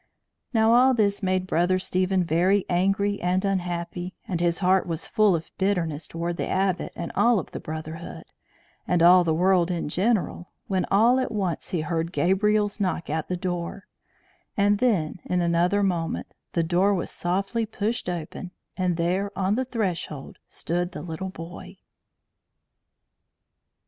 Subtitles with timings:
[0.51, 5.35] Now all this made Brother Stephen very angry and unhappy, and his heart was full
[5.35, 8.23] of bitterness toward the Abbot and all of the brotherhood
[8.87, 13.37] and the world in general, when all at once he heard Gabriel's knock at the
[13.37, 13.85] door;
[14.57, 19.65] and then, in another moment, the door was softly pushed open, and there, on the
[19.65, 21.77] threshold, stood the little boy.